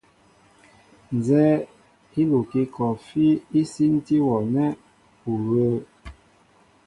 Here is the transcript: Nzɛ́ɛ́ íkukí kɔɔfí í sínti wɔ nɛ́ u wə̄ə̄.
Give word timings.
Nzɛ́ɛ́ 1.15 1.57
íkukí 2.21 2.61
kɔɔfí 2.73 3.25
í 3.59 3.61
sínti 3.71 4.15
wɔ 4.27 4.35
nɛ́ 4.53 4.67
u 5.29 5.31
wə̄ə̄. 5.47 5.79